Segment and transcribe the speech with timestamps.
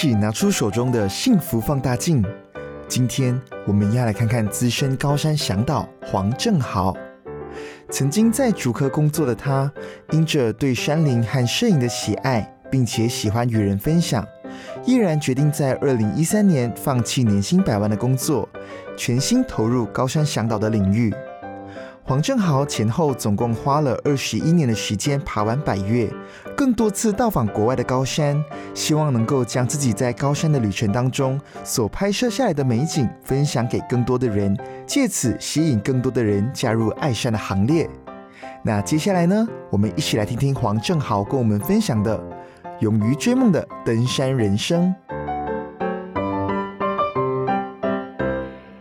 [0.00, 2.24] 起拿出手中的幸福放大镜。
[2.88, 6.96] 今天我们要来看看资深高山向导黄正豪。
[7.90, 9.70] 曾经在主科工作的他，
[10.12, 14.26] 因着对山林和摄影的喜爱，并且喜欢与人分享，
[14.86, 18.48] 毅然决定在二零一三年放弃年薪百万的工作，
[18.96, 21.14] 全心投入高山向导的领域。
[22.10, 26.12] 黄正豪前后总共花了二十一年的时间爬完百越，
[26.56, 34.58] 更多次到访国外的高山，希望能够将自己在高山的旅程当中所拍摄下来的美景分享给更多的人，
[34.88, 37.88] 借此吸引更多的人加入爱山的行列。
[38.64, 42.20] 那接下来呢，我们一起来听听黄正豪跟我们分享的
[42.80, 44.92] 勇于追梦的登山人生。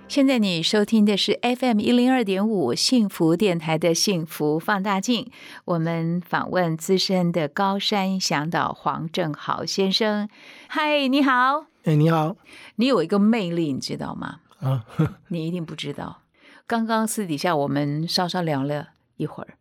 [0.09, 5.29] 现在你收听的是 FM 一零二点五幸福电台的幸福放大镜，
[5.65, 10.27] 我们访问资深的高山向导黄正豪先生。
[10.67, 11.67] 嗨，你好。
[11.83, 12.35] 哎，你好。
[12.77, 14.39] 你有一个魅力，你知道吗？
[14.61, 14.83] 啊，
[15.29, 16.23] 你一定不知道。
[16.65, 18.87] 刚刚私底下我们稍稍聊了
[19.17, 19.53] 一会儿，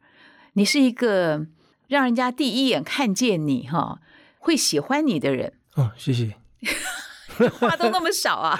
[0.54, 1.46] 你是一个
[1.88, 4.00] 让人家第一眼看见你哈
[4.38, 5.52] 会喜欢你的人。
[5.74, 6.36] 哦，谢谢。
[7.60, 8.58] 话都那么少啊！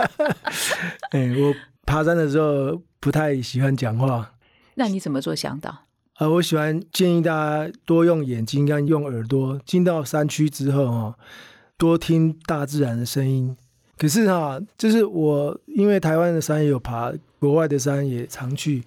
[1.12, 4.32] 哎，我爬山的时候不太喜欢讲话。
[4.74, 5.70] 那你怎么做向导？
[6.14, 7.32] 啊，我喜欢建议大
[7.66, 9.60] 家多用眼睛跟用耳朵。
[9.64, 11.14] 进到山区之后哦，
[11.76, 13.56] 多听大自然的声音。
[13.98, 18.84] 可是哈，就是我因为台湾的山也有爬，国外的山也常去，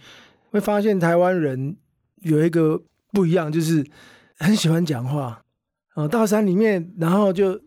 [0.51, 1.75] 会发现台湾人
[2.21, 2.81] 有一个
[3.11, 3.85] 不一样，就是
[4.37, 5.41] 很喜欢讲话。
[5.95, 7.61] 哦，到山里面，然后就。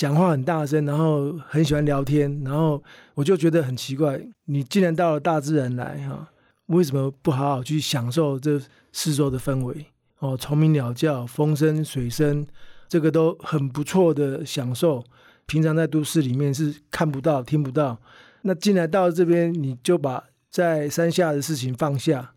[0.00, 6.26] 讲话很大声，然后很喜欢聊天，然后我就觉得很奇怪，你既然到了大自然来哈，
[6.68, 8.58] 为什么不好好去享受这
[8.94, 9.84] 四周的氛围？
[10.20, 12.46] 哦，虫鸣鸟叫、风声、水声，
[12.88, 15.04] 这个都很不错的享受。
[15.44, 18.00] 平常在都市里面是看不到、听不到。
[18.40, 22.32] 那进来到这边，你就把在山下的事情放下，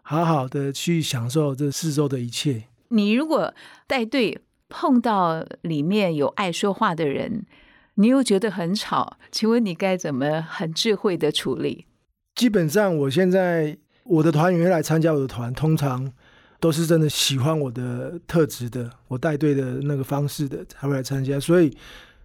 [0.00, 2.64] 好好的去享受这四周的一切。
[2.88, 3.52] 你如果
[3.86, 4.40] 带队。
[4.76, 7.46] 碰到里面有爱说话的人，
[7.94, 11.86] 你又觉得很吵，请问你该怎么很智慧的处理？
[12.34, 16.12] 基本上，我现在我的团员来参加我的团，通常
[16.58, 21.38] 都是真的喜欢我的特质的，我带队的那个方式的才会来参加。
[21.38, 21.72] 所以，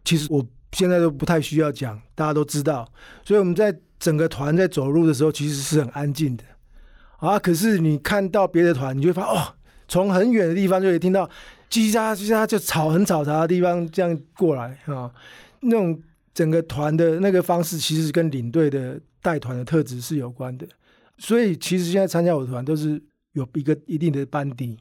[0.03, 2.91] 其实我现在都不太需要讲，大家都知道。
[3.23, 6.43] 所以我们在整个团在走路的时候，其实是很安静的
[7.17, 7.37] 啊。
[7.37, 9.53] 可是你看到别的团，你就会发哦，
[9.87, 11.29] 从很远的地方就可以听到。
[11.69, 15.11] 叽喳叽喳就吵很吵杂的地方这样过来啊，
[15.61, 16.01] 那种
[16.33, 20.67] 整个团的那个方式其实跟领队的带团的特质是有关的。
[21.17, 23.01] 所以其实现在参加我的团都是
[23.33, 24.77] 有一个一定的班底。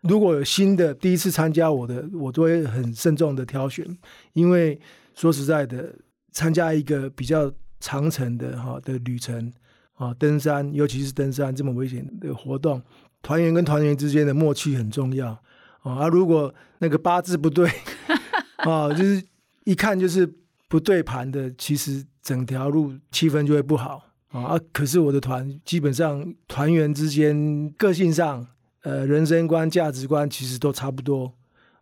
[0.00, 3.86] 如果有新的第一次参加我的，我都会很慎重的挑选，
[4.32, 4.78] 因为
[5.14, 5.94] 说实在的，
[6.32, 9.52] 参加一个比较长程的哈的旅程
[9.94, 12.82] 啊，登山尤其是登山这么危险的活动，
[13.22, 15.38] 团员跟团员之间的默契很重要。
[15.84, 17.70] 啊，如果那个八字不对，
[18.56, 19.22] 啊， 就是
[19.64, 20.28] 一看就是
[20.68, 24.02] 不对盘的，其实整条路气氛就会不好
[24.32, 24.58] 啊。
[24.72, 28.46] 可是我的团基本上团员之间个性上，
[28.82, 31.32] 呃，人生观、价值观其实都差不多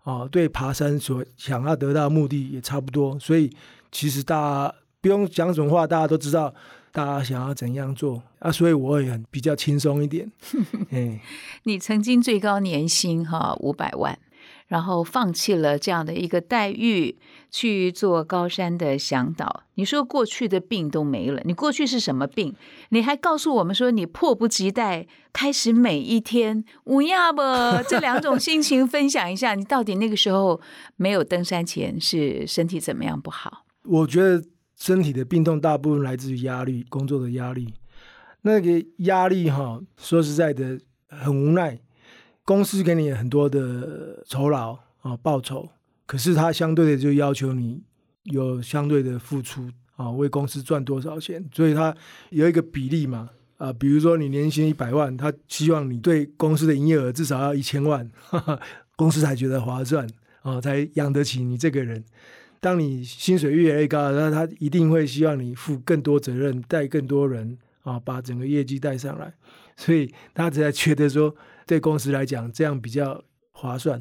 [0.02, 0.26] 啊。
[0.26, 3.50] 对爬山所想要得到的目的也差不多，所以
[3.90, 4.34] 其实大
[4.68, 6.52] 家不用讲什么话，大家都知道。
[6.92, 8.52] 大家想要怎样做啊？
[8.52, 10.30] 所以我也很比较轻松一点。
[10.92, 11.20] 哎，
[11.62, 14.18] 你曾经最高年薪哈五百万，
[14.68, 17.16] 然后放弃了这样的一个待遇
[17.50, 19.62] 去做高山的向导。
[19.76, 22.54] 你说过去的病都没了，你过去是什么病？
[22.90, 26.62] 你还告诉我们说你迫不及待开始每一天。
[26.84, 27.40] 乌鸦不，
[27.88, 30.60] 这两种心情分享一下，你到底那个时候
[30.96, 33.64] 没有登山前是身体怎么样不好？
[33.84, 34.44] 我觉得。
[34.82, 37.72] 身体的病痛大部分来自于压力，工作的压力。
[38.40, 40.76] 那个压力哈，说实在的，
[41.06, 41.78] 很无奈。
[42.44, 45.68] 公司给你很多的酬劳啊，报酬，
[46.04, 47.80] 可是他相对的就要求你
[48.24, 51.48] 有相对的付出啊，为公司赚多少钱。
[51.54, 51.96] 所以他
[52.30, 58.10] 有一个比例嘛啊，比如说你年薪一百万，他希望你对公司的营业额至少要一千万，
[58.96, 60.04] 公司才觉得划算
[60.40, 62.04] 啊，才养得起你这个人。
[62.62, 69.34] 当你薪水越来越高，那他一定会希望你负更多责任，带更多人啊，把整个业绩带上来。
[69.76, 71.34] 所以他才觉得说，
[71.66, 74.00] 对公司来讲这样比较划算。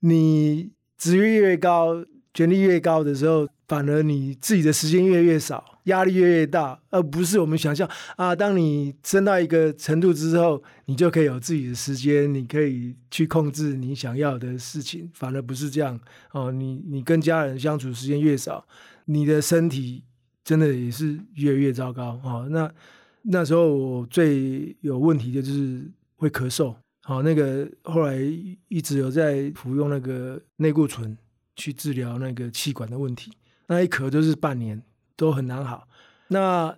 [0.00, 2.04] 你职位越高，
[2.34, 15.98] 权力越高的时候，反而你自己的时间越来越少，压力越来越大，而不是我们想象啊，当你升到一个程度之后，你就可以有自己的时间，你可以去控制你想要的事情，反而不是这样
[16.32, 16.52] 哦。
[16.52, 18.64] 你你跟家人相处时间越少，
[19.06, 20.04] 你的身体
[20.44, 22.46] 真的也是越来越糟糕哦。
[22.50, 22.72] 那
[23.22, 25.82] 那时候我最有问题的就是
[26.14, 26.72] 会咳嗽，
[27.02, 28.16] 好，那个后来
[28.68, 31.18] 一直有在服用那个内固醇
[31.56, 33.32] 去治疗那个气管的问题，
[33.68, 34.82] 那一咳就是半年
[35.16, 35.86] 都很难好。
[36.28, 36.76] 那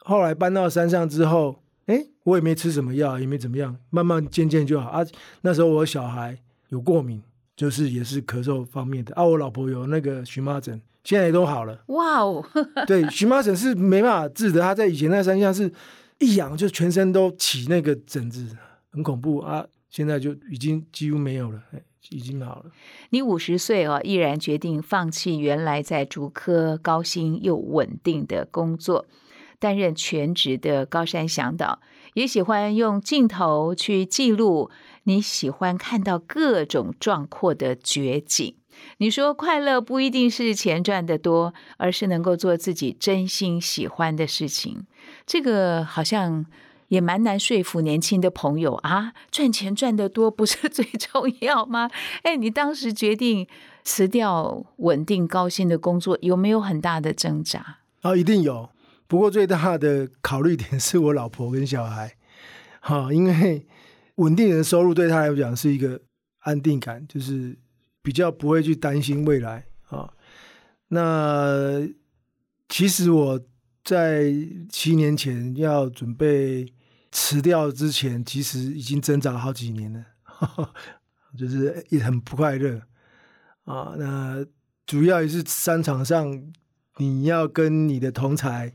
[0.00, 5.06] 后来搬到山上之后，哎，我也没吃什么药，也没怎么样，慢慢渐渐就好啊。
[5.42, 6.38] 那时候我小孩
[6.68, 7.22] 有过敏，
[7.56, 9.24] 就是也是咳嗽方面的啊。
[9.24, 10.80] 我老婆有那个荨麻疹。
[11.04, 12.42] 现在也都好了，哇哦！
[12.88, 14.62] 对，荨麻疹是没办法治的。
[14.62, 15.70] 他在以前那山下是
[16.18, 18.56] 一痒就全身都起那个疹子，
[18.90, 19.66] 很恐怖啊。
[19.94, 21.62] 现在就已经几乎没有了，
[22.10, 22.72] 已经好了。
[23.10, 29.06] 你五十岁哦，毅然决定放弃原来在竹科高薪又稳定的工作，
[29.60, 31.78] 担任全职的高山向导，
[32.14, 34.68] 也喜欢用镜头去记录
[35.04, 38.56] 你喜欢看到各种壮阔的绝景。
[38.96, 44.84] 你说快乐不一定是钱赚得多，而是能够做自己真心喜欢的事情。
[45.24, 46.44] 这个好像
[46.94, 49.12] 也蛮难说服年轻的朋友啊。
[49.30, 51.90] 赚钱赚得多不是最重要吗？
[52.22, 53.46] 哎，你当时决定
[53.82, 57.78] 辞掉稳定高薪的工作，有没有很大的挣扎？
[58.02, 58.70] 啊，一定有。
[59.06, 62.14] 不过最大的考虑点是我老婆跟小孩。
[62.80, 63.66] 好，因为
[64.16, 66.00] 稳定的收入对他来讲是一个
[66.40, 67.58] 安定感，就是。
[68.04, 70.12] 比较不会去担心未来啊。
[70.88, 71.80] 那
[72.68, 73.40] 其实我
[73.82, 74.30] 在
[74.68, 76.66] 七年前要准备
[77.14, 80.04] 辞掉之前，其实已经挣扎了好几年了，
[81.38, 82.82] 就是也很不快乐
[83.66, 83.94] 啊。
[83.96, 84.44] 那
[84.84, 86.52] 主要也是商场上
[86.96, 88.74] 你要跟你的同才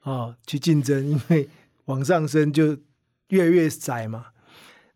[0.00, 1.46] 啊去竞争，因为
[1.84, 2.78] 往上升就
[3.28, 4.28] 越来越窄嘛。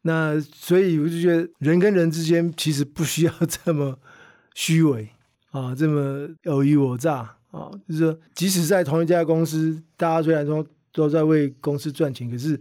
[0.02, 3.98] 那所以我就觉得人跟人之间其实不需要 这么
[4.54, 5.10] 虚伪
[5.50, 7.70] 啊，这么尔虞我诈啊。
[7.86, 10.66] 就是说，即使在同一家公司，大家虽然说
[10.98, 12.60] 都在为公司赚钱，可是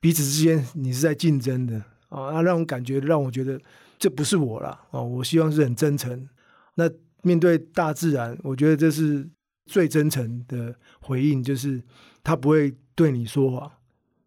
[0.00, 1.76] 彼此之间你是在竞争的
[2.08, 2.32] 啊。
[2.32, 3.60] 那让我感觉让我觉得
[3.96, 5.00] 这不是我了啊。
[5.00, 6.28] 我希望是很真诚。
[6.74, 6.90] 那
[7.22, 9.24] 面对大自然，我觉得这是
[9.66, 11.80] 最真诚的回应，就是
[12.24, 13.70] 他不会对你说谎，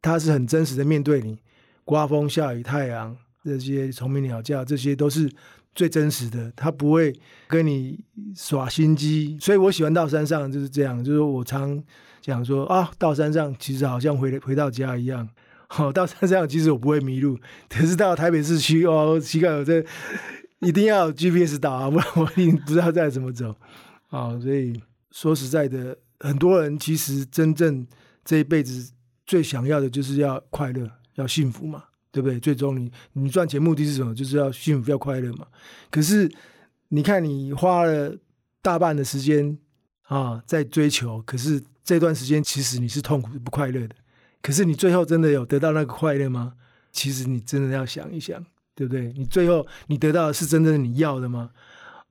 [0.01, 1.37] 他是很真实的面对你。
[1.83, 3.13] 刮风下雨太阳
[3.43, 5.29] 这些虫鸣鸟叫，这些都是
[5.75, 6.49] 最真实的。
[6.55, 7.13] 他不会
[7.49, 7.99] 跟你
[8.37, 11.03] 耍心机，所以我喜欢到山上就是这样。
[11.03, 11.83] 就是我常
[12.23, 15.29] 讲说啊，到山上其实好像回回到家一样。
[15.67, 17.37] 好， 到山上其实我不会迷路，
[17.69, 19.85] 可是到台北市区哦，奇怪，我这
[20.59, 23.53] 一定要 GPS 导啊，不然我一定不知道再怎么走。
[24.09, 24.81] 啊， 所以
[25.11, 27.85] 说实在的，很多人其实真正
[28.25, 28.91] 这一辈子
[29.27, 30.89] 最想要的就是要快乐。
[31.15, 32.39] 要幸福嘛，对不对？
[32.39, 34.15] 最终你你赚钱目的是什么？
[34.15, 35.45] 就是要幸福要快乐嘛。
[35.91, 36.27] 可是
[36.87, 38.17] 你看，你花了
[38.63, 39.55] 大半的时间
[40.07, 43.95] 啊在追求，可是这段时间其实你是痛苦不快乐的。
[44.41, 46.53] 可是你最后真的有得到那个快乐吗？
[46.91, 48.43] 其实你真的要想一想，
[48.75, 49.13] 对不对？
[49.17, 51.49] 你最后你得到的是真正你要的吗？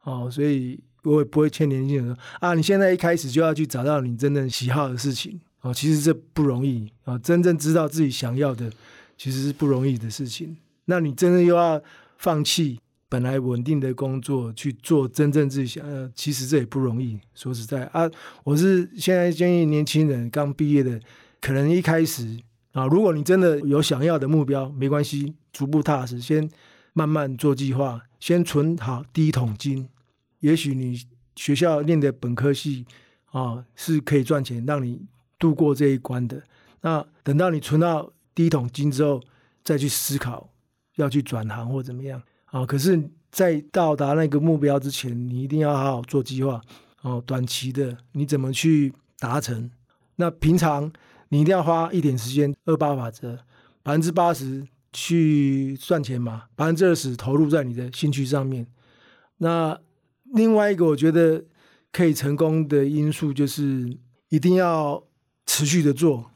[0.03, 5.41] 哦，所以我也不会欠年轻人说啊，你现在一开始就要去找到你真正喜好的事情。
[5.61, 7.17] 哦，其实这不容易啊！
[7.19, 8.69] 真正知道自己想要的，
[9.17, 10.57] 其实是不容易的事情。
[10.87, 11.81] 那你真的又要
[12.19, 12.81] 放弃
[13.13, 17.21] 本来稳定的工作去做真正自己想要，其实这也不容易。
[17.35, 18.11] 说实在啊，
[18.43, 20.99] 我是现在建议年轻人刚毕业的，
[21.39, 22.41] 可能一开始
[22.73, 26.51] 啊，如果你真的有想要的目标，没关系，逐步踏实，先
[26.95, 29.87] 慢慢做计划，先存好第一桶金。
[30.41, 30.99] 也许你
[31.37, 32.87] 学校念的本科系
[33.33, 35.07] 啊，是可以赚钱，让你。
[35.39, 36.41] 度过这一关的，
[36.83, 39.21] 那等到你存到第一桶金之后，
[39.65, 40.49] 再去思考
[40.95, 42.65] 要去转行或怎么样啊？
[42.65, 46.61] 可是，在到达那个目标之前，你一定要好好做计划
[47.01, 47.21] 哦。
[47.27, 49.69] 短期的你怎么去达成？
[50.15, 50.89] 那平常
[51.31, 53.37] 你一定要花一点时间，二八法则，
[53.83, 58.65] 百分之八十去赚钱嘛，百分之二十投入在你的兴趣上面。
[59.39, 59.77] 那
[60.35, 61.45] 另外一个我觉得
[61.91, 65.03] 可以成功的因素就是一定要。
[65.45, 66.31] 持续的做，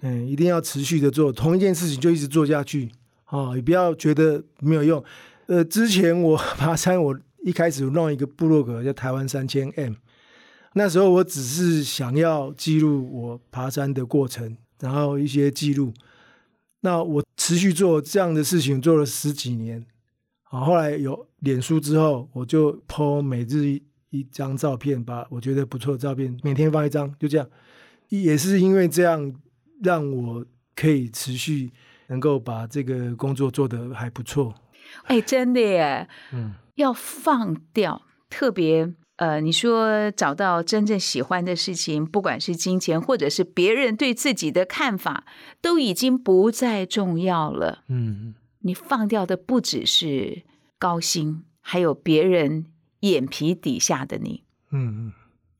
[0.00, 2.90] 嗯，一定要持续的做同一件事情，就一直做下去
[3.26, 3.52] 啊！
[3.54, 5.04] 你不要觉得没有用。
[5.50, 9.94] 呃，之前我 爬山，我一开始弄一个部落格叫台湾三千 M，
[10.74, 15.92] 那时候我只是想要记录我爬山的过程，然后一些记录。
[16.82, 19.84] 那我持续做这样的事情，做了十几年。
[20.44, 23.76] 好，后来有脸书之后，我就 po 每日
[24.10, 27.50] 一张照片，把我觉得不错的照片每天发一张，就这样。
[28.08, 29.34] 也是因为这样，
[29.82, 31.72] 让我可以持续
[32.06, 34.54] 能够把这个工作做得还不错。
[35.04, 45.24] 哎，真的耶，嗯，要放掉，特别呃，你说找到真正喜欢的事情，不管是金钱或者是别人对自己的看法，
[45.60, 47.84] 都已经不再重要了。
[47.88, 50.42] 嗯，你放掉的不只是
[50.78, 52.66] 高薪，还有别人
[53.00, 54.44] 眼皮底下的你。
[54.72, 55.12] 嗯嗯，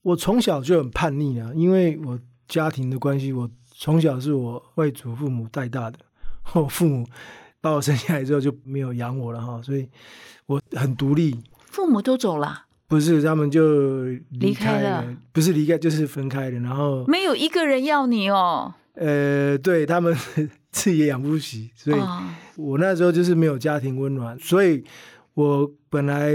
[0.02, 2.18] 我从小就很叛逆啊，因为我
[2.48, 5.98] 家庭的关系，我从小是我外祖父母带大的，
[6.54, 7.06] 我父母
[7.60, 9.88] 把我生下来之后就没有养我了哈，所以
[10.46, 11.36] 我很独立。
[11.66, 18.74] 父母都走了，不是他们就离开了了，不是离开就是分开了，然后没有一个人要你哦。
[18.94, 20.14] 呃，对他们
[20.72, 22.22] 自己也养不起，所以哦
[22.56, 24.84] 我那时候就是没有家庭温暖，所以
[25.34, 26.34] 我本来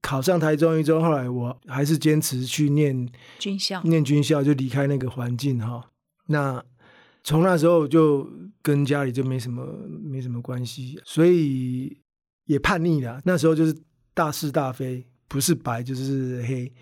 [0.00, 5.82] 考上台中一中，后来我还是坚持去念军校，念军校，就离开那个环境哈。
[6.26, 6.62] 那
[7.24, 8.28] 从那时候就
[8.60, 9.64] 跟家里就没什么
[10.02, 11.96] 没什么关系，所以
[12.46, 13.20] 也叛逆了。
[13.24, 13.76] 那时候就是
[14.14, 16.72] 大是大非，不是白就是黑，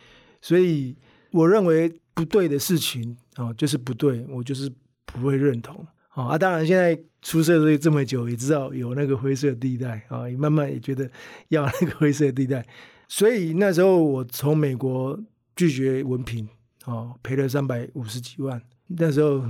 [0.40, 0.96] 所以
[1.32, 4.72] 我认为不对的事情哦，就是不对，我就是
[5.04, 5.86] 不会认同。
[6.14, 11.08] 哦啊，当然现在出社会这么久，也知道有那个灰色地带啊，也慢慢也觉得
[11.48, 12.66] 要那个灰色地带。
[13.06, 15.18] 所以那时候我从美国
[15.54, 16.48] 拒绝文凭，
[16.86, 18.60] 哦，赔了三百五十几万。
[18.88, 19.44] 那时候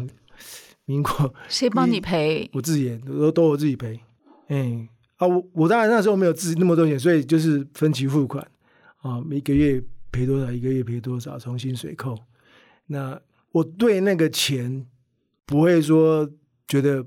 [0.90, 2.50] 民国 谁帮你赔？
[2.52, 4.00] 我自己也都都我自己赔。
[4.48, 8.44] 哎、啊，我我当然那时候没有自己那么多钱，所以就是分期付款
[9.02, 9.80] 啊，每个月
[10.10, 12.18] 赔多少，一个月赔多少，从薪水扣。
[12.86, 13.20] 那
[13.52, 14.84] 我对那个钱
[15.46, 16.28] 不会说
[16.66, 17.06] 觉得，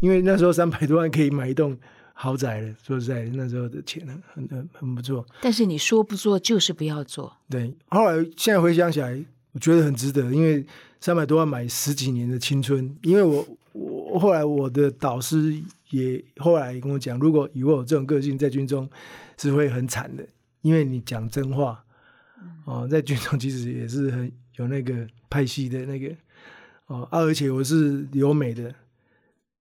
[0.00, 1.78] 因为那时候三百多万可以买一栋
[2.12, 2.74] 豪宅了。
[2.82, 5.24] 说实在的，那时候的钱很很很很不错。
[5.40, 7.34] 但是你说不做就是不要做。
[7.48, 10.64] 对，后来现在回想起来，我觉得很值得，因为
[11.00, 12.94] 三百多万买十几年的青春。
[13.02, 15.54] 因为我我后来我的导师
[15.90, 18.88] 也后来跟我讲，如果以我有这种个性，在军中
[19.38, 20.26] 是会很惨的，
[20.62, 21.84] 因为你讲真话
[22.64, 26.14] 哦，在军中其实也是很有那个派系的那个
[26.86, 28.74] 哦啊，而且我是留美的，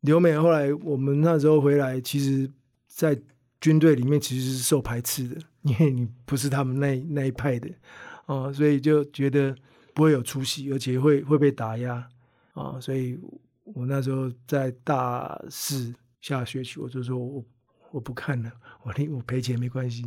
[0.01, 2.49] 留美后来我们那时候回来，其实
[2.87, 3.19] 在
[3.59, 7.69] 军队里面其实是受排斥的，因为你不是他们那那一派的
[8.25, 9.55] 哦，所以就觉得
[9.93, 12.07] 不会有出息，而且会会被打压
[12.53, 13.17] 啊、所以
[13.63, 17.43] 我那时候在大四下学期，我就说我
[17.91, 18.51] 我不看了，
[18.83, 20.03] 我我赔钱没关系。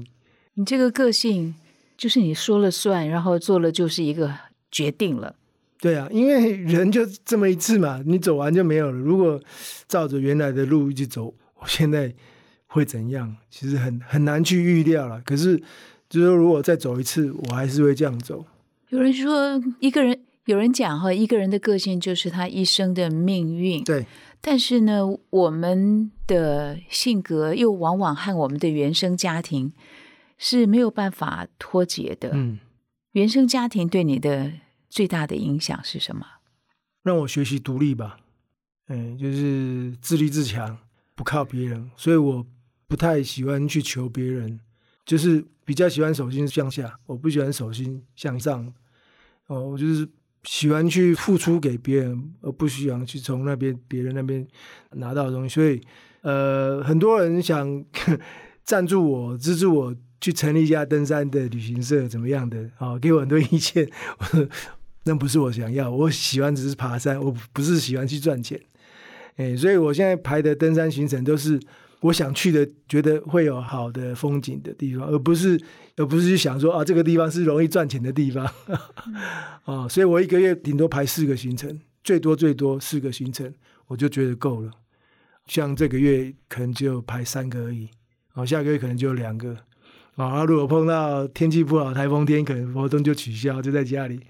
[0.55, 1.55] 你这个个性
[1.97, 4.33] 就是你说了算，然后做了就是一个
[4.71, 5.37] 决定了。
[5.81, 8.99] 对啊，因为人就这么一次嘛，你走完就没有了。
[8.99, 9.41] 如果
[9.89, 12.15] 照着原来的路一直走，我现在
[12.67, 13.37] 会怎样？
[13.51, 15.21] 其实很很难去预料了。
[15.23, 15.59] 可是，
[16.09, 18.47] 就是说如果再走一次，我还是会这样走。
[18.95, 23.83] 有人说一个人，有人讲哈，一个人的个性就是他一生的命运。
[23.83, 24.07] 对，
[24.41, 29.73] 但是呢，我们的性格又往往和我们的原生家庭
[30.39, 32.31] 是没有办法脱节的。
[32.35, 32.61] 嗯，
[33.13, 34.53] 原生家庭对你的
[34.89, 36.25] 最大的影响是什么？
[37.03, 38.19] 让我学习独立吧。
[38.87, 40.79] 嗯，就是自立自强，
[41.17, 41.91] 不靠别人。
[41.97, 42.47] 所以我
[42.87, 44.61] 不太喜欢去求别人，
[45.05, 48.73] 就是比较喜欢手心向下，我不喜欢手心向上。
[49.55, 50.07] 哦，我就是
[50.43, 54.47] 喜欢去付出给别人，而不喜欢去从那边别人那边
[54.93, 55.55] 拿到东西。
[55.55, 55.81] 所以，
[56.23, 57.85] 呃，很多人想
[58.65, 63.89] 赞助我、资助我去成立一家登山的旅行社，怎么样的啊、给我很多意见。
[65.05, 68.61] 那不是我想要，我喜欢只是爬山，我不是喜欢去赚钱。
[69.37, 71.61] 哎，所以我现在排的登山行程都是
[72.05, 75.59] 我想去的，觉得会有好的风景的地方，而不是
[75.97, 78.47] 而不是去想说啊这个地方是容易赚钱的地方。
[79.65, 83.51] 哦，所以我一个月顶多排四个行程，最多最多四个行程，
[83.87, 84.71] 我就觉得够了。
[85.47, 87.89] 像这个月可能只有排三个而已，
[88.35, 89.57] 哦，下个月可能就有两个。
[90.17, 94.21] 啊，如果碰到天气不好、台风天，可能活动就取消，就在家里。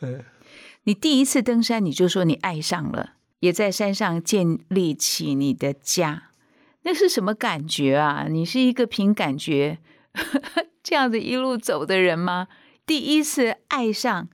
[0.84, 3.14] 你第一次登山，你就说你爱上了，
[3.46, 6.30] 也在山上建立起你的家，
[6.82, 8.26] 那是什么感觉啊？
[8.28, 9.78] 你是一个凭感觉
[10.82, 12.48] 这样子一路走的人吗？
[12.84, 14.28] 第一次爱上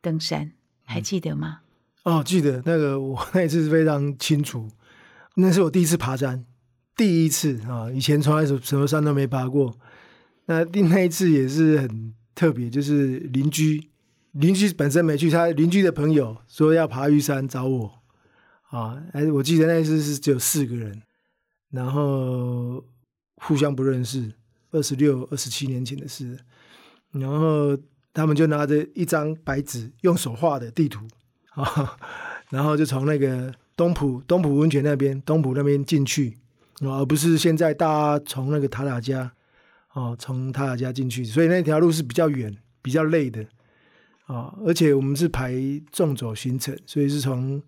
[0.00, 0.52] 登山，
[0.84, 1.60] 还记得吗？
[2.04, 4.66] 哦，记得那个我 那一次是非常清楚，
[5.36, 6.46] 那是我第一次爬山，
[6.96, 9.76] 第一次啊，以前从来什什么山都没爬过。
[10.46, 13.90] 那另那一次也是很特别，就是邻居，
[14.32, 18.02] 邻居本身没去，他邻居的朋友说要爬玉山找我，
[18.74, 21.00] 啊，哎，我记得那一次是只有四个人，
[21.70, 22.84] 然后
[23.36, 24.32] 互相不认识，
[24.72, 26.36] 二十六、二十七年前的事，
[27.12, 27.78] 然后
[28.12, 31.06] 他们就拿着一张白纸，用手画的地图，
[31.50, 31.96] 啊，
[32.50, 36.36] 然后就从那个东浦东浦温泉那边东浦那边进去，
[36.80, 37.86] 而不是现在大
[38.18, 39.32] 家从那个塔塔家。
[39.94, 42.52] 哦，从塔塔家进去，所以那条路是比较远、
[42.82, 43.46] 比较累的
[44.26, 44.52] 啊。
[44.66, 45.54] 而且我们是排
[45.92, 47.62] 纵走行程，所以是从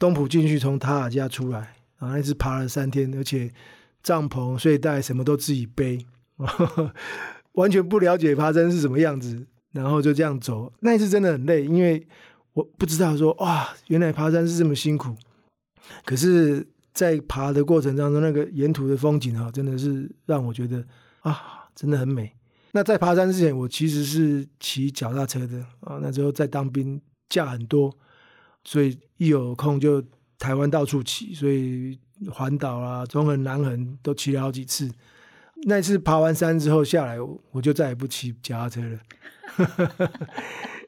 [0.00, 2.16] 东浦进去，从塔尔家出来啊。
[2.16, 3.52] 那次爬了三天，而且
[4.02, 6.04] 帐篷、睡袋什么都自己背，
[7.52, 9.46] 完全不了解爬山是什么样子。
[9.70, 12.04] 然后就这样走，那一次真的很累，因为
[12.54, 15.14] 我不知道说哇，原来爬山是这么辛苦。
[16.04, 20.84] 可是，在爬的过程当中，那个沿途的风景啊，真的是让我觉得
[21.20, 21.58] 啊。
[21.72, 22.30] 真的很美。
[22.72, 25.98] 那在爬山之前，我其实是骑脚踏车的啊。
[26.02, 27.96] 那时候在当兵，假很多，
[28.64, 30.02] 所以一有空就
[30.38, 31.98] 台湾到处骑，所以
[32.30, 34.90] 环岛啊、中横、南横都骑了好几次。
[35.64, 37.16] 那次爬完山之后下来，
[37.50, 38.98] 我就再也不骑脚踏车了。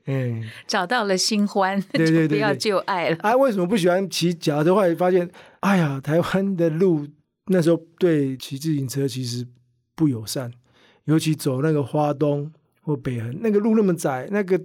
[0.06, 3.16] 嗯， 找到了新欢，对 对对，不要旧爱了。
[3.20, 4.74] 啊，为什么不喜欢骑脚踏车？
[4.74, 7.06] 后来发现，哎呀，台湾的路
[7.46, 9.46] 那时候对骑自行车其实
[9.94, 10.50] 不友善。
[11.04, 14.58] 尤其走那个花东或北横，那个路那么窄，那个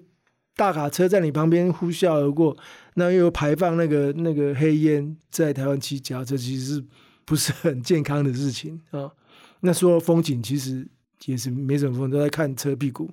[0.58, 2.58] 大卡车在你旁边呼啸而过，
[2.96, 6.84] 那又排放那个那个黑烟，在台湾骑脚车其实是
[7.24, 9.12] 不是很健康的事情啊？
[9.62, 10.86] 那说风景其实
[11.26, 13.10] 也是没什么风，都在看车屁股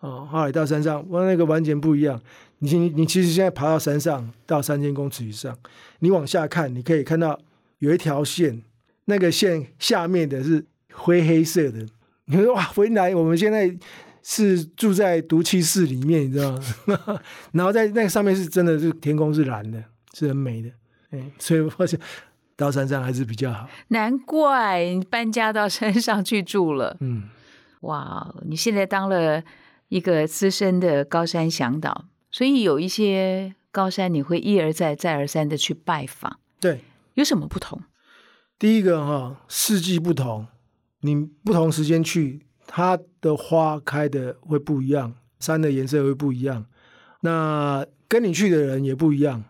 [0.00, 0.26] 啊。
[0.26, 2.20] 后来到山上，哇，那个完全不一样。
[2.58, 5.56] 你你其实现在爬到山上，到三千公尺以上，
[6.00, 7.38] 你往下看，你可以看到
[7.78, 8.62] 有一条线，
[9.06, 11.86] 那个线下面的是灰黑色的。
[12.26, 13.74] 你说哇，回来我们现在
[14.28, 17.20] 是住在毒气室里面，你知道吗？
[17.52, 19.80] 然后在那个上面是真的是天空是蓝的，
[20.14, 20.68] 是很美的。
[21.10, 21.96] 哎，所以我发现
[22.56, 23.68] 到山上还是比较好。
[23.88, 26.96] 难怪搬家到山上去住了。
[26.98, 27.28] 嗯，
[27.82, 29.44] 哇，你现在当了
[29.90, 36.40] 一个资深的高山向导，所以有一些高山你会一而再、再而三的去拜访。
[36.58, 36.80] 对，
[37.14, 37.80] 有什么不同？
[38.58, 40.48] 第一个哈，四季不同。
[41.02, 46.66] 你不同时间去，它的花开的会不一样，山的颜色会不一样。
[47.20, 49.44] 那跟你去的人也不一样，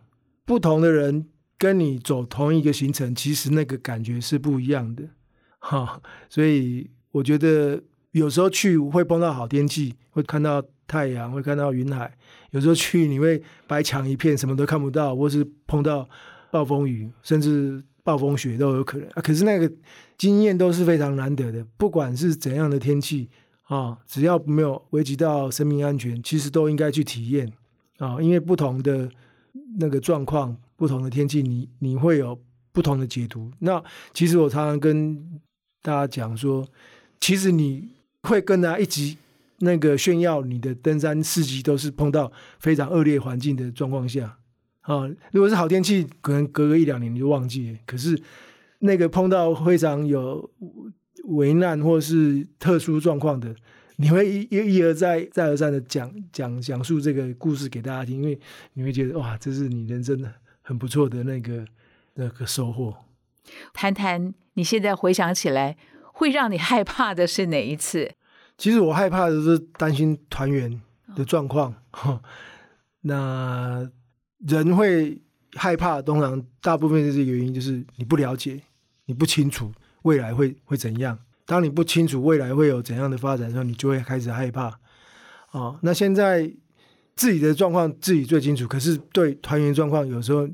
[0.44, 1.26] 不同的人
[1.59, 5.05] 跟你走同一个行程，其实那个感觉是不一样的。
[5.59, 12.09] 哈，所以我觉得有时候去会碰到好天气，会看到太阳，会看到云海；
[12.50, 16.09] 有时候去你会白墙一片，什么都看不到，或是碰到
[16.50, 17.83] 暴风雨，甚至。
[18.07, 19.69] 暴风雪都有可能啊，可是那个
[20.16, 21.66] 经验都是非常难得的。
[21.77, 23.29] 不管是怎样的天气
[23.64, 27.53] 啊，只要没有危及到生命安全，其实都应该去体验
[27.99, 28.23] 啊。
[28.23, 29.11] 因为不同的
[29.81, 32.40] 那个状况、不同的天气，你你会有
[32.71, 33.51] 不同的解读。
[33.59, 33.83] 那
[34.14, 35.40] 其实我常常跟
[35.83, 36.64] 大家讲说，
[37.21, 37.88] 其实你
[38.23, 39.19] 会跟他一起
[39.59, 44.38] 那个炫耀你的登山事迹，都是碰到非常恶劣环境的状况下。
[44.87, 47.79] 啊，如果是好天气，可能隔个一两年你就忘记了。
[47.85, 48.16] 可是
[48.79, 50.49] 那个碰到非常有
[51.25, 53.53] 危难或是特殊状况的，
[53.96, 58.38] 你会一一而再、再而三的讲讲讲述这个故事给大家听，因为
[58.75, 60.25] 你会觉得哇，这是你人生
[60.62, 61.66] 很不错的那个
[62.14, 62.94] 那个收获。
[63.75, 65.77] 谈谈你现在回想起来，
[66.12, 68.12] 会让你害怕的是哪一次？
[68.57, 70.81] 其实我害怕的是担心团员
[71.16, 71.75] 的状况。
[73.03, 73.90] 那。
[74.38, 75.18] 人会
[75.55, 78.61] 害怕，通常大部分的这个原因就是你不了解，
[79.07, 79.72] 你不清楚
[80.03, 81.18] 未来会会怎样。
[81.44, 84.79] 当你不清楚未来会有怎样的发展的时候，你就会开始害怕。
[85.53, 86.53] 哦，那现在
[87.14, 90.49] 自己的状况自己最清楚，可是对团员状况有时候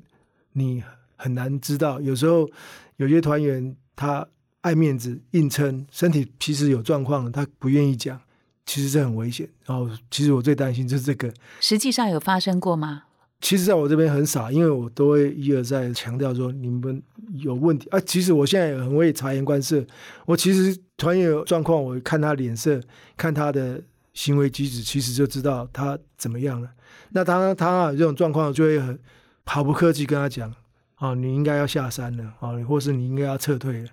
[0.53, 0.83] 你
[1.16, 2.01] 很难知道。
[2.01, 2.49] 有时候
[2.97, 4.27] 有些团员他
[4.61, 8.21] 爱面子硬撑，身体其实有状况，他不愿意讲，
[8.64, 9.49] 其实这很危险。
[9.64, 11.33] 然后，其实我最担心就是这个。
[11.59, 13.05] 实际上有发生过吗？
[13.43, 17.03] 其实，在我这边很少，因为我都会一而再强调说你们
[17.35, 17.99] 有问题啊。
[17.99, 19.85] 其实我现在也很会察言观色，
[20.27, 22.81] 我其实团员状况，我看他脸色，
[23.17, 23.83] 看他的
[24.15, 26.71] 行为举止，其实就知道他怎么样了。
[27.11, 28.97] 那他他这种状况，就会很
[29.45, 30.55] 毫不客气跟他讲
[30.95, 33.89] 啊，你应该要下山了啊，或是你应该要撤退了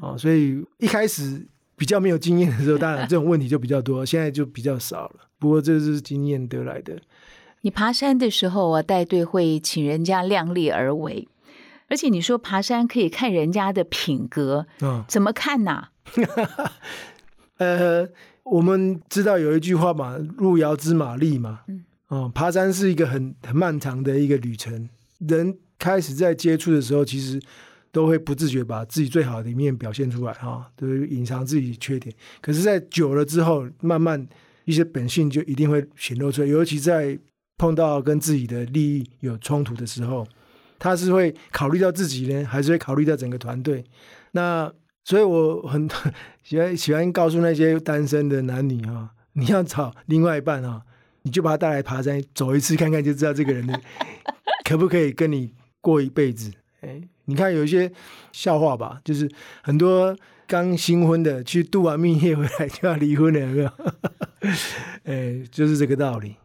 [0.00, 0.16] 啊。
[0.16, 5.16] 所以一开始比较没有经验的时候，当然这种问题就比较多，现在就比较少了。
[5.38, 6.98] 不过这是经验得来的。
[7.62, 11.28] 你爬山的时候啊，带队会请人家量力而为，
[11.88, 15.88] 而且你说爬山可以看人家的品格，嗯，怎么看呐？
[17.58, 18.08] 呃，
[18.44, 24.88] 我们知道有一句话嘛，“路遥知马力”嘛，嗯，哦，爬山是一个很很漫长的一个旅程。
[25.18, 27.38] 人开始在接触的时候，其实
[27.92, 32.14] 都会不自觉把自己最好的一面表现出来，哈，都会隐藏自己缺点。
[32.40, 34.26] 可是，在久了之后，慢慢
[34.64, 37.18] 一些本性就一定会显露出来，尤其在
[37.60, 40.26] 碰到跟自己的利益有冲突的时候，
[40.78, 43.84] 他是会考虑到自己呢，还是会考虑到整个团队？
[44.30, 44.72] 那
[45.04, 45.86] 所以我很
[46.42, 50.80] 喜欢喜欢告诉那些单身的男女啊，你要找另外一半啊，
[51.20, 53.78] 你就把他带来爬山走一次看看，就知道这个人的
[54.64, 56.50] 可不可以跟你过一辈子。
[56.80, 57.92] 哎，你看有一些
[58.32, 59.30] 笑话吧，就是
[59.62, 63.70] 很多刚新婚的去度完蜜月回来就要离婚了，有没有？
[65.04, 66.36] 哎，就是这个道理。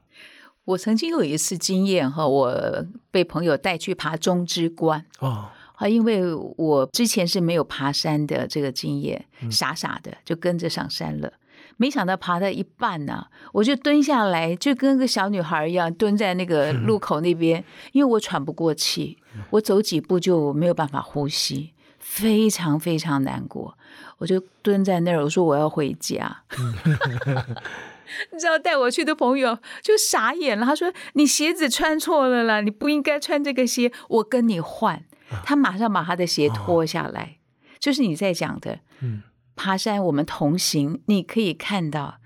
[0.65, 11.31] 我曾经有一次经验哈，我被朋友带去爬中之关哦，啊，因为我之前是没有爬山的这个经验，傻傻的就跟着上山了。
[11.77, 19.17] 没想到爬到一半呢，我就蹲下来，就跟个小女孩一样蹲在那个路口那边，因为我喘不过气，
[19.51, 23.77] 我走几步就没有办法呼吸，非常非常难过，
[24.17, 26.43] 我就蹲在那儿，我说我要回家。
[28.31, 35.03] 你知道带我去的朋友就傻眼了，他说：“你鞋子穿错了啦，你不应该穿这个鞋，我跟你换。”
[35.43, 37.39] 他马上把他的鞋脱下来，
[37.79, 39.23] 就是你在讲的，嗯，
[39.55, 42.19] 爬山我们同行，你可以看到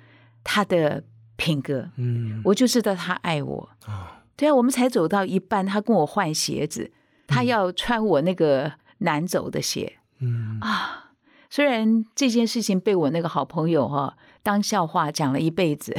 [0.43, 1.03] 他的
[1.37, 3.69] 品格，嗯我就知道他爱我。
[3.85, 6.91] 啊，对啊，我们才走到一半，他跟我换鞋子，
[7.25, 11.08] 他要穿我那个难走的鞋嗯啊。
[11.49, 15.95] 虽然这件事情被我那个好朋友哈、当笑话讲了一辈子，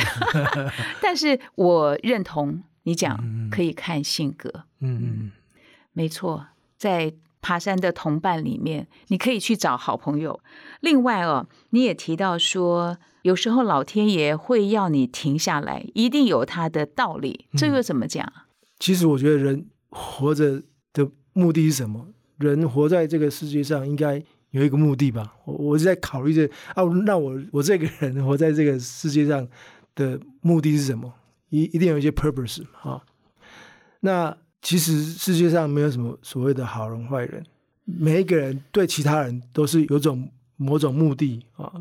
[1.02, 5.32] 但是我认同你讲可以看性格，嗯嗯
[5.92, 10.40] 没错，在爬山的同伴里面，你可以去找好朋友。
[10.80, 17.46] 另外哦，你也提到说，有时候老天爷会要你停下来，一定有他的道理。
[17.56, 18.30] 这又怎么讲？
[18.78, 22.08] 其实我觉得人活着的目的是什么？
[22.38, 25.34] 人活在这个世界上应该有一个目的吧。
[25.44, 29.46] 我我是在考虑这啊，那我我这个人活在这个世界上
[29.94, 31.12] 的目的是什么？
[31.48, 33.02] 一一定有一些 purpose 啊。
[34.00, 37.44] 那其实世界上没有什么所谓的好人坏人，
[37.84, 41.72] 每一个人对其他人都是有种某种目的啊，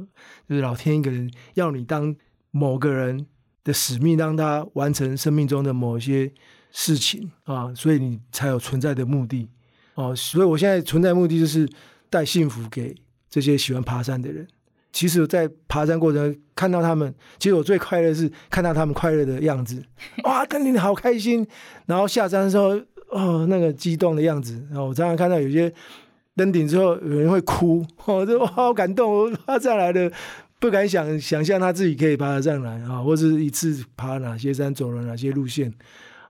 [0.47, 2.15] 就是老天一个人要你当
[2.51, 3.25] 某个人
[3.63, 6.31] 的使命，让他完成生命中的某些
[6.71, 9.49] 事情啊，所以你才有存在的目的
[9.95, 10.15] 哦。
[10.15, 11.69] 所以我现在存在目的就是
[12.09, 12.95] 带幸福给
[13.29, 14.47] 这些喜欢爬山的人。
[14.91, 19.83] 其实，在爬山过程看到他们，其实我最快乐是看到他们快乐的样子。
[20.25, 21.47] 哇，登顶好开心！
[21.85, 22.69] 然后下山的时候，
[23.09, 24.65] 哦，那个激动的样子。
[24.69, 25.71] 然后我常常看到有些
[26.35, 30.11] 登顶之后有人会哭，哦，就哇好感动，我爬上来的，
[30.59, 35.71] 不敢想想象他自己可以爬得上来啊，或者一次爬哪些山，走了哪些路线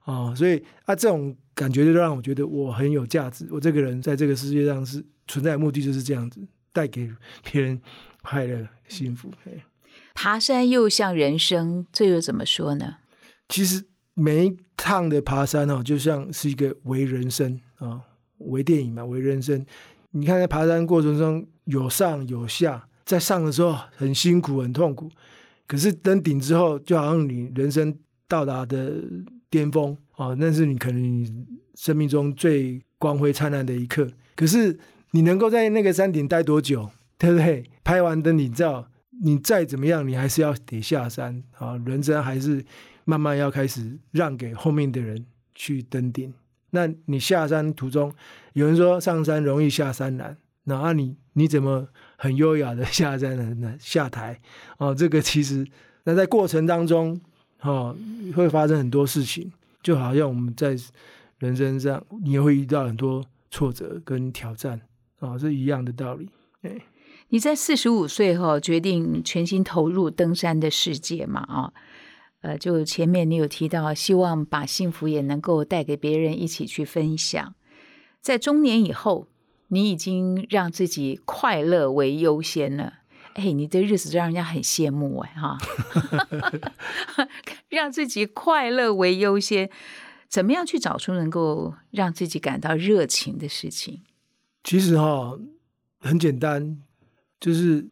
[0.04, 3.46] 啊，所以啊，这种感觉就让我觉得我很有价值。
[3.50, 6.40] 我这个人在这个世界上是存在的目的就是这样子，
[6.72, 7.06] 带给
[7.44, 7.78] 别人
[8.22, 9.30] 快乐、幸福。
[10.14, 12.96] 爬山又像人生，这又怎么说呢？
[13.50, 18.00] 其实每一趟的爬山哦，就像是一个为人生啊，
[18.38, 19.66] 为电影嘛，为人生。
[20.12, 25.10] 你看在爬山过程中有上有下，在上的时候很辛苦很痛苦，
[25.66, 27.94] 可是登顶之后，就好像你人生
[28.26, 28.94] 到达的
[29.50, 34.08] 巅峰啊，那是你可能你生命中最光辉灿烂的一刻。
[34.36, 34.78] 可是
[35.10, 37.64] 你能够在那个山顶待多久，对不对？
[37.82, 38.88] 拍完登顶照，
[39.22, 42.64] 你再怎么样，你还是要得下山啊，人生还是
[43.04, 46.32] 慢慢要开始让给后面的人去登顶。
[46.70, 48.12] 那你下山途中，
[48.52, 53.74] 有人说上山容易下山难，那啊你你怎么很优雅的下山呢？
[53.80, 54.40] 下台
[54.78, 55.66] 哦，这个其实
[56.04, 57.20] 那在过程当中
[57.62, 57.96] 哦
[58.34, 59.50] 会发生很多事情，
[59.82, 60.76] 就好像我们在
[61.38, 64.80] 人生上，你也会遇到很多挫折跟挑战
[65.20, 66.28] 哦，是一样的道理。
[66.62, 66.76] 哎，
[67.28, 71.40] 你在四十五岁后决定全心投入登山的世界嘛？
[71.40, 71.72] 啊，
[72.42, 77.54] 呃，就前面你有提到，希望把幸福也能够带给别人，一起去分享。
[78.20, 79.28] 在中年以后，
[79.68, 82.99] 你已经让自己快乐为优先了。
[83.34, 85.58] 哎，你的日子让人家很羡慕哎哈，
[87.68, 89.70] 让自己快乐为优先，
[90.28, 94.00] 怎么样去找出能够让自己感到热情的事情？
[94.62, 95.38] 其实哈、
[96.00, 96.78] 很简单，
[97.40, 97.88] 就是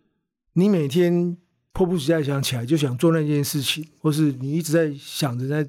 [0.54, 1.36] 你每天
[1.72, 5.66] 迫不及待想起来就想做那件事情，或是你一直在想着在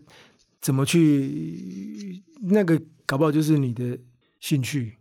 [0.59, 3.97] 怎么去那个，搞不好就是你的
[4.39, 4.97] 兴趣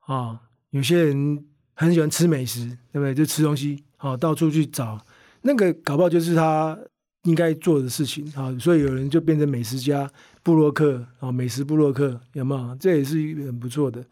[0.00, 0.40] 啊。
[0.70, 1.44] 有些人
[1.82, 3.12] 很喜欢吃美食，对不对？
[3.12, 4.98] 就吃东西，啊，到处去找
[5.42, 6.78] 那个搞不好就是他
[7.24, 10.08] 应该做的事情啊，所以有人就变成美食家、
[10.42, 12.76] 布洛克啊，美食布洛克有没有？
[12.76, 13.16] 这也是
[13.46, 14.04] 很不错的。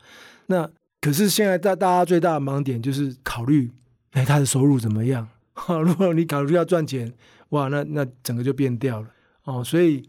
[0.47, 0.69] 那
[1.01, 3.71] 可是现在大大家最大的盲点就是考虑，
[4.13, 5.29] 哎，他的收入怎么样？
[5.85, 7.13] 如果你考虑要赚钱，
[7.51, 9.09] 哇，那那整个就变掉了
[9.45, 9.63] 哦。
[9.63, 10.09] 所以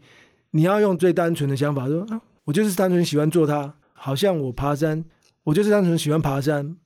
[0.50, 5.04] 你要用最单纯的想法说啊，我就是单纯喜欢做它，好像我爬山，
[5.44, 6.76] 我就是单纯喜欢爬山。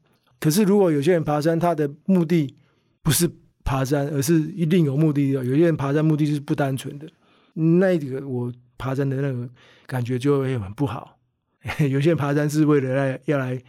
[0.41, 2.57] 可是如果有些人爬山，他的目的
[3.03, 3.31] 不是
[3.65, 5.45] 爬山，而是一定有目的的。
[5.45, 7.09] 有些人爬山目的就是不单纯的，
[7.55, 9.49] 那个我爬山的那个
[9.87, 11.19] 感觉就会很不好。
[11.91, 13.61] 有些人爬山是为了来要来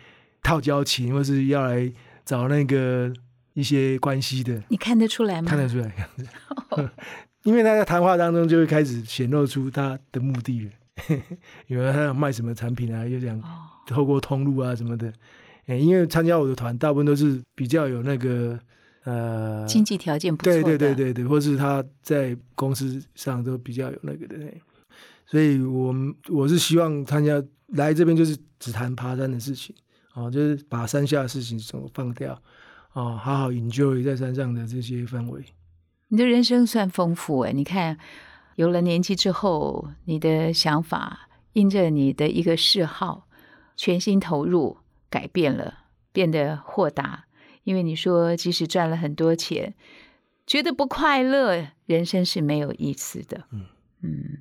[0.43, 1.91] 套交情，或是要来
[2.25, 3.13] 找那个。
[3.53, 5.49] 一些关系的，你看得出来吗？
[5.49, 5.91] 看得出来，
[7.41, 10.71] 因为他在谈话当中就会开始显露出他的目的了。
[11.65, 13.41] 有人他要卖什么产品啊，又想
[13.87, 15.11] 透过通路啊什么的。
[15.67, 18.59] 哎，因为参加我的团，大部分都是比较有那个
[19.03, 24.35] 呃经济条件不错的，对对对对对，或是他在公司上都比较有那个的。
[25.25, 29.75] 所以，我们我是希望参加来这边就是只谈爬山的事情，
[30.13, 32.33] 哦，就是把山下的事情么放掉。
[32.93, 35.43] 哦，好好 enjoy 在山上的这些氛围。
[36.07, 37.97] 你的人生算丰富哎，你看，
[38.55, 43.27] 有了年纪之后，你的想法因着你的一个嗜好，
[43.75, 44.77] 全心投入，
[45.09, 47.25] 改变了，变得豁达。
[47.63, 49.75] 因为你说，即使赚了很多钱，
[50.45, 53.45] 觉得不快乐，人生是没有意思的。
[53.51, 53.65] 嗯
[54.01, 54.37] 嗯。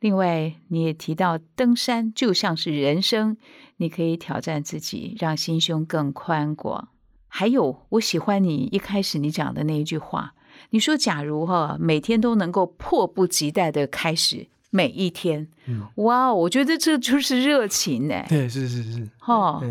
[0.00, 3.36] 另外，你也提到，登山就像是人生，
[3.76, 6.88] 你可以挑战自己，让心胸更宽广。
[7.28, 10.34] 还有，我喜欢你一开始你讲的那一句话，
[10.70, 15.48] 你说：“假如哈每天都能够迫不及待的开始每一天，
[15.96, 19.62] 哇，我觉得这就是热情呢。”对，是是是，哈，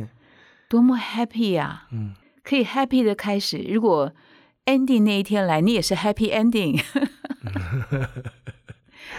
[0.69, 1.87] 多么 happy 啊！
[1.91, 3.57] 嗯，可以 happy 的开始。
[3.57, 4.13] 如果
[4.65, 6.79] ending 那一天来，你也是 happy ending。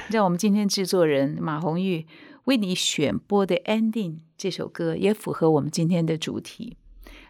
[0.09, 2.07] 让我们今天制作人马红玉
[2.45, 6.77] 为你选播的 ending 这首歌，也符合我们今天的主题。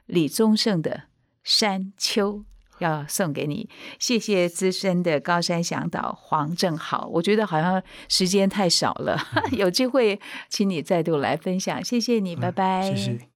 [0.04, 0.90] 李宗盛的
[1.42, 2.40] 《山丘》
[2.78, 7.08] 要送给你，谢谢资深的高山向导黄正豪。
[7.12, 9.16] 我觉得好像时间太少了，
[9.52, 11.82] 有机会请你再度来分享。
[11.84, 12.82] 谢谢你，拜拜。
[12.82, 13.28] 谢谢。